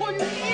[0.00, 0.49] 我晕